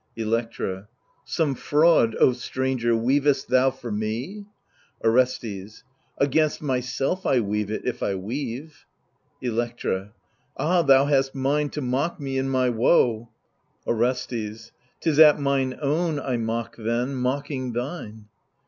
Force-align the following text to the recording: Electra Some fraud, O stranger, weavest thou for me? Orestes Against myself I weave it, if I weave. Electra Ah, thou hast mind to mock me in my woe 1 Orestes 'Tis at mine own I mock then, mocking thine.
Electra 0.15 0.87
Some 1.25 1.53
fraud, 1.53 2.15
O 2.19 2.33
stranger, 2.33 2.95
weavest 2.95 3.49
thou 3.49 3.69
for 3.69 3.91
me? 3.91 4.47
Orestes 5.03 5.83
Against 6.17 6.59
myself 6.59 7.23
I 7.23 7.39
weave 7.39 7.69
it, 7.69 7.85
if 7.85 8.01
I 8.01 8.15
weave. 8.15 8.87
Electra 9.43 10.13
Ah, 10.57 10.81
thou 10.81 11.05
hast 11.05 11.35
mind 11.35 11.73
to 11.73 11.81
mock 11.81 12.19
me 12.19 12.39
in 12.39 12.49
my 12.49 12.67
woe 12.67 13.29
1 13.83 13.95
Orestes 13.95 14.71
'Tis 15.01 15.19
at 15.19 15.39
mine 15.39 15.77
own 15.79 16.19
I 16.19 16.35
mock 16.35 16.77
then, 16.79 17.13
mocking 17.13 17.73
thine. 17.73 18.25